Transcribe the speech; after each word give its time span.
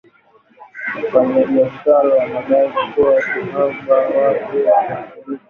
Wafanyabiashara 0.95 2.13
wanadai 2.19 2.69
kuwa 2.93 3.15
uhaba 3.41 4.03
huo 4.07 4.29
ulipelekea 4.31 5.05